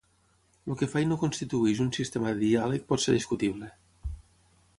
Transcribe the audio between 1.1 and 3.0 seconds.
constitueix un sistema de diàleg